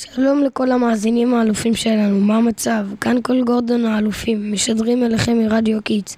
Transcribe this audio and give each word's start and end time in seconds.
שלום 0.00 0.42
לכל 0.42 0.72
המאזינים 0.72 1.34
האלופים 1.34 1.74
שלנו, 1.74 2.20
מה 2.20 2.36
המצב? 2.36 2.86
כאן 3.00 3.16
קול 3.22 3.42
גורדון 3.42 3.84
האלופים, 3.84 4.52
משדרים 4.52 5.04
אליכם 5.04 5.38
מרדיו 5.38 5.82
Kids. 5.82 6.16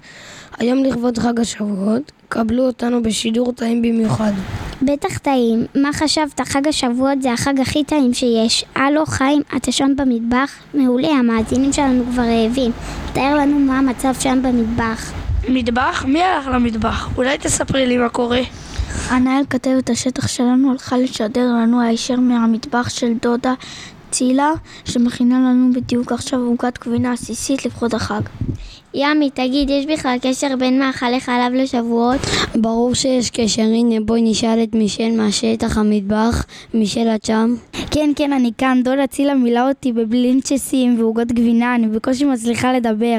היום 0.59 0.83
לכבוד 0.83 1.17
חג 1.17 1.39
השבועות, 1.39 2.11
קבלו 2.29 2.63
אותנו 2.63 3.03
בשידור 3.03 3.51
טעים 3.51 3.81
במיוחד. 3.81 4.31
בטח 4.81 5.17
טעים. 5.17 5.65
מה 5.75 5.93
חשבת? 5.93 6.41
חג 6.41 6.67
השבועות 6.67 7.21
זה 7.21 7.33
החג 7.33 7.59
הכי 7.59 7.83
טעים 7.83 8.13
שיש. 8.13 8.65
הלו, 8.75 9.05
חיים, 9.05 9.41
אתה 9.55 9.71
שם 9.71 9.91
במטבח? 9.95 10.51
מעולה, 10.73 11.09
המאזינים 11.09 11.73
שלנו 11.73 12.03
כבר 12.11 12.23
רעבים. 12.23 12.71
תאר 13.13 13.35
לנו 13.35 13.59
מה 13.59 13.79
המצב 13.79 14.13
שם 14.19 14.41
במטבח. 14.43 15.11
מטבח? 15.49 16.05
מי 16.07 16.23
הלך 16.23 16.47
למטבח? 16.47 17.09
אולי 17.17 17.37
תספרי 17.37 17.85
לי 17.85 17.97
מה 17.97 18.09
קורה. 18.09 18.41
הנהל 19.11 19.43
כתבת 19.49 19.89
השטח 19.89 20.27
שלנו 20.27 20.71
הלכה 20.71 20.97
לשדר 20.97 21.45
לנו 21.45 21.81
הישר 21.81 22.15
מהמטבח 22.15 22.89
של 22.89 23.13
דודה 23.21 23.53
צילה, 24.11 24.51
שמכינה 24.85 25.39
לנו 25.39 25.73
בדיוק 25.73 26.11
עכשיו 26.11 26.39
עוגת 26.39 26.79
גבינה 26.87 27.13
עסיסית 27.13 27.65
לכבוד 27.65 27.95
החג. 27.95 28.21
ימי, 28.93 29.29
תגיד, 29.29 29.69
יש 29.69 29.85
בכלל 29.85 30.17
קשר 30.21 30.55
בין 30.59 30.79
מאכלי 30.79 31.19
חלב 31.19 31.53
לשבועות? 31.53 32.19
ברור 32.55 32.93
שיש 32.95 33.29
קשר, 33.29 33.61
הנה 33.61 33.95
בואי 34.05 34.21
נשאל 34.21 34.63
את 34.63 34.75
מישל 34.75 35.11
מהשטח 35.17 35.77
המטבח, 35.77 36.45
מישל 36.73 37.07
את 37.15 37.25
שם? 37.25 37.55
כן, 37.91 38.09
כן, 38.15 38.33
אני 38.33 38.51
כאן, 38.57 38.81
דודה 38.83 39.07
צילה 39.07 39.33
מילאה 39.33 39.67
אותי 39.67 39.91
בבלינצ'סים 39.91 40.99
ועוגות 40.99 41.27
גבינה, 41.27 41.75
אני 41.75 41.87
בקושי 41.87 42.25
מצליחה 42.25 42.73
לדבר. 42.73 43.17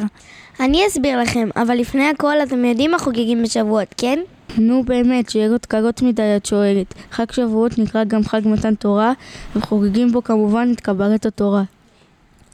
אני 0.61 0.87
אסביר 0.87 1.21
לכם, 1.21 1.49
אבל 1.57 1.75
לפני 1.75 2.09
הכל 2.09 2.43
אתם 2.43 2.65
יודעים 2.65 2.91
מה 2.91 2.99
חוגגים 2.99 3.43
בשבועות, 3.43 3.95
כן? 3.97 4.19
נו 4.59 4.85
באמת, 4.85 5.31
שאלות 5.31 5.67
קרות 5.67 6.03
מדי 6.03 6.37
את 6.37 6.47
שואלת. 6.47 6.95
חג 7.11 7.33
שבועות 7.33 7.79
נקרא 7.79 8.05
גם 8.05 8.25
חג 8.25 8.41
מתן 8.45 8.75
תורה, 8.75 9.13
וחוגגים 9.57 10.13
בו 10.13 10.25
כמובן 10.25 10.69
את 10.73 10.81
קבלת 10.81 11.27
התורה. 11.27 11.63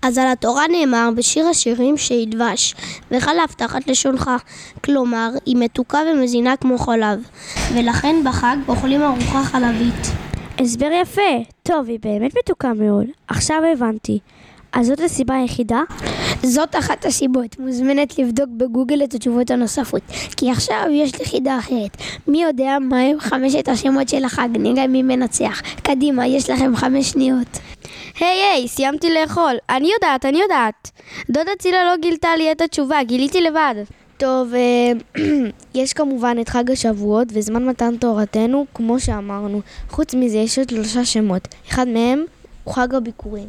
אז 0.03 0.19
על 0.19 0.27
התורה 0.29 0.63
נאמר 0.69 1.09
בשיר 1.17 1.47
השירים 1.47 1.97
שהיא 1.97 2.29
דבש, 2.29 2.75
וחלב 3.11 3.49
תחת 3.57 3.89
לשונך. 3.89 4.31
כלומר, 4.85 5.31
היא 5.47 5.57
מתוקה 5.57 5.99
ומזינה 6.13 6.57
כמו 6.57 6.79
חלב, 6.79 7.29
ולכן 7.75 8.17
בחג 8.25 8.57
אוכלים 8.69 9.03
ארוחה 9.03 9.45
חלבית. 9.45 10.07
הסבר 10.59 10.89
יפה. 11.03 11.45
טוב, 11.63 11.89
היא 11.89 11.99
באמת 12.03 12.33
מתוקה 12.39 12.73
מאוד. 12.73 13.07
עכשיו 13.29 13.57
הבנתי. 13.73 14.19
אז 14.73 14.87
זאת 14.87 15.01
הסיבה 15.01 15.35
היחידה? 15.35 15.81
זאת 16.43 16.77
אחת 16.77 17.05
הסיבות, 17.05 17.59
מוזמנת 17.59 18.19
לבדוק 18.19 18.49
בגוגל 18.57 19.05
את 19.05 19.15
התשובות 19.15 19.51
הנוספות, 19.51 20.03
כי 20.37 20.51
עכשיו 20.51 20.87
יש 20.91 21.19
לי 21.19 21.25
חידה 21.25 21.59
אחרת. 21.59 21.97
מי 22.29 22.43
יודע 22.43 22.79
מהם 22.81 23.21
חמשת 23.21 23.69
השמות 23.69 24.09
של 24.09 24.25
החג, 24.25 24.49
נראה 24.53 24.87
מי 24.87 25.03
מנצח. 25.03 25.63
קדימה, 25.83 26.27
יש 26.27 26.51
לכם 26.51 26.77
חמש 26.77 27.11
שניות. 27.11 27.59
היי 28.21 28.43
היי, 28.55 28.69
סיימתי 28.69 29.11
לאכול. 29.11 29.57
אני 29.71 29.91
יודעת, 29.93 30.25
אני 30.25 30.39
יודעת. 30.43 30.91
דודה 31.31 31.51
צילה 31.59 31.85
לא 31.85 31.97
גילתה 31.97 32.29
לי 32.37 32.53
את 32.53 32.61
התשובה, 32.61 33.03
גיליתי 33.03 33.41
לבד. 33.41 33.75
טוב, 34.17 34.55
אה, 34.55 35.23
יש 35.81 35.93
כמובן 35.93 36.37
את 36.41 36.49
חג 36.49 36.71
השבועות 36.71 37.29
וזמן 37.33 37.65
מתן 37.65 37.97
תורתנו, 37.97 38.67
כמו 38.75 39.01
שאמרנו. 39.01 39.61
חוץ 39.91 40.15
מזה 40.15 40.39
יש 40.39 40.59
עוד 40.59 40.71
שלושה 40.71 41.05
שמות. 41.05 41.49
אחד 41.71 41.89
מהם 41.89 42.25
הוא 42.65 42.75
חג 42.75 42.95
הביקורים. 42.95 43.49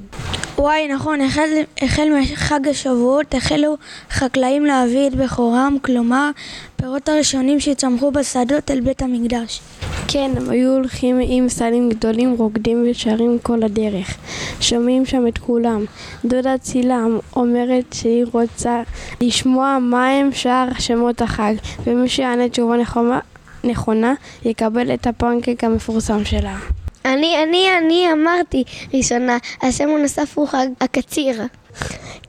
וואי, 0.60 0.88
נכון, 0.88 1.22
החל, 1.22 1.50
החל 1.82 2.08
מחג 2.22 2.68
השבועות 2.68 3.36
החלו 3.36 3.78
חקלאים 4.12 4.66
להביא 4.66 5.08
את 5.08 5.16
בכורם, 5.16 5.78
כלומר, 5.82 6.30
פירות 6.76 7.10
הראשונים 7.10 7.60
שצמחו 7.60 8.12
בשדות 8.12 8.72
אל 8.72 8.82
בית 8.82 9.02
המקדש. 9.02 9.62
כן, 10.08 10.32
הם 10.38 10.50
היו 10.50 10.74
הולכים 10.74 11.20
עם 11.24 11.50
סלים 11.50 11.90
גדולים, 11.90 12.36
רוקדים 12.38 12.88
ושרים 12.92 13.40
כל 13.44 13.64
הדרך. 13.64 14.18
שומעים 14.62 15.06
שם 15.06 15.28
את 15.28 15.38
כולם. 15.38 15.86
דודה 16.26 16.58
צילה 16.58 17.06
אומרת 17.36 17.86
שהיא 17.94 18.26
רוצה 18.32 18.82
לשמוע 19.22 19.78
מהם 19.82 20.30
שאר 20.32 20.68
שמות 20.80 21.22
החג, 21.22 21.54
ומי 21.84 22.10
שיענה 22.10 22.50
תשובה 22.50 22.78
נכונה, 22.78 23.20
נכונה 23.64 24.14
יקבל 24.46 24.94
את 24.94 25.08
הפנקק 25.08 25.64
המפורסם 25.64 26.26
שלה. 26.26 26.58
אני, 27.06 27.44
אני, 27.44 27.68
אני 27.78 28.14
אמרתי 28.14 28.64
ראשונה, 28.94 29.38
השם 29.62 29.90
הנוסף 29.90 30.38
הוא 30.38 30.48
חג 30.48 30.68
הקציר. 30.82 31.44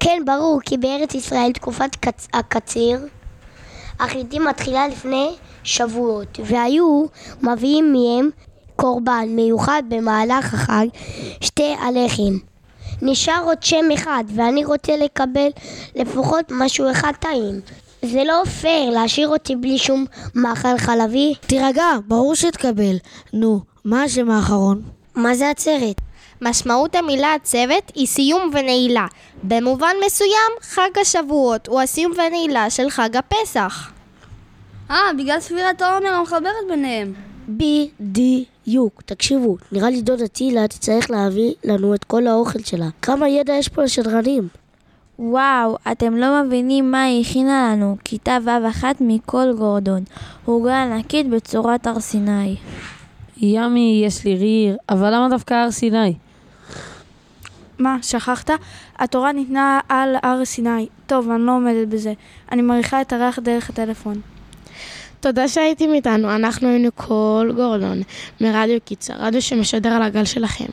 כן, 0.01 0.23
ברור, 0.27 0.61
כי 0.61 0.79
בארץ 0.79 1.15
ישראל 1.15 1.53
תקופת 1.53 1.97
קצ... 2.01 2.29
הקציר, 2.35 3.07
החיטים 4.01 4.45
מתחילה 4.45 4.89
לפני 4.89 5.31
שבועות, 5.65 6.41
והיו 6.45 7.05
מביאים 7.43 7.93
מהם 7.93 8.31
קורבן 8.77 9.27
מיוחד 9.29 9.83
במהלך 9.89 10.55
החג, 10.55 10.87
שתי 11.41 11.75
הלחם. 11.81 12.39
נשאר 13.03 13.43
עוד 13.45 13.63
שם 13.63 13.91
אחד, 13.95 14.25
ואני 14.35 14.65
רוצה 14.65 14.97
לקבל 14.97 15.49
לפחות 15.95 16.45
משהו 16.51 16.91
אחד 16.91 17.13
טעים. 17.21 17.61
זה 18.03 18.25
לא 18.25 18.45
פייר 18.61 18.91
להשאיר 18.91 19.29
אותי 19.29 19.57
בלי 19.57 19.79
שום 19.79 20.05
מאכל 20.35 20.79
חלבי. 20.79 21.35
תירגע, 21.47 21.87
ברור 22.07 22.35
שתקבל. 22.35 22.97
נו, 23.33 23.61
מה 23.85 24.03
השם 24.03 24.31
האחרון? 24.31 24.83
מה 25.15 25.35
זה 25.35 25.51
עצרת? 25.51 26.01
משמעות 26.43 26.95
המילה 26.95 27.35
עצרת 27.35 27.93
היא 27.95 28.07
סיום 28.07 28.51
ונעילה. 28.53 29.07
במובן 29.43 29.93
מסוים, 30.07 30.53
חג 30.63 30.91
השבועות 31.01 31.69
הוא 31.69 31.81
הסיום 31.81 32.13
ונעילה 32.13 32.71
של 32.71 32.91
חג 32.91 33.11
הפסח. 33.17 33.91
אה, 34.91 34.97
בגלל 35.19 35.41
ספירת 35.41 35.83
העומר 35.83 36.09
המחברת 36.09 36.53
ביניהם. 36.69 37.13
בדיוק. 37.49 39.03
תקשיבו, 39.03 39.57
נראה 39.73 39.91
לי 39.91 40.03
דודה 40.03 40.29
צילה 40.29 40.69
תצטרך 40.69 41.11
להביא 41.11 41.53
לנו 41.65 41.95
את 41.95 42.05
כל 42.05 42.27
האוכל 42.27 42.59
שלה. 42.65 42.87
כמה 43.03 43.29
ידע 43.29 43.53
יש 43.53 43.69
פה 43.69 43.83
לשדרנים? 43.83 44.49
וואו, 45.19 45.77
אתם 45.93 46.17
לא 46.17 46.43
מבינים 46.43 46.91
מה 46.91 47.03
היא 47.03 47.25
הכינה 47.25 47.73
לנו. 47.73 47.97
כיתה 48.05 48.39
ו' 48.45 48.69
אחת 48.69 48.97
מכל 49.01 49.53
גורדון. 49.59 50.03
עוגה 50.45 50.83
ענקית 50.83 51.31
בצורת 51.31 51.87
הר 51.87 52.01
סיני. 52.01 52.57
ימי, 53.43 54.03
יש 54.07 54.25
לי 54.25 54.35
ריר, 54.35 54.77
אבל 54.89 55.15
למה 55.15 55.29
דווקא 55.31 55.55
הר 55.55 55.71
סיני? 55.71 56.15
מה, 57.79 57.97
שכחת? 58.03 58.51
התורה 58.99 59.33
ניתנה 59.33 59.81
על 59.89 60.17
הר 60.23 60.45
סיני. 60.45 60.89
טוב, 61.07 61.31
אני 61.31 61.43
לא 61.43 61.53
עומדת 61.53 61.89
בזה. 61.89 62.13
אני 62.53 62.63
מעריכה 62.63 63.01
את 63.01 63.13
הריח 63.13 63.39
דרך 63.39 63.71
הטלפון. 63.71 64.21
תודה 65.21 65.49
שהייתם 65.49 65.95
איתנו, 65.95 66.35
אנחנו 66.35 66.69
היינו 66.69 66.89
כל 66.95 67.51
גורדון, 67.57 68.03
מרדיו 68.41 68.79
קיצר, 68.85 69.15
רדיו 69.19 69.43
שמשדר 69.43 69.89
על 69.89 70.03
הגל 70.03 70.25
שלכם. 70.25 70.73